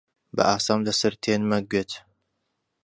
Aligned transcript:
بەئاستەم 0.35 0.79
دەسرتێنمە 0.87 1.59
گوێت: 1.71 1.91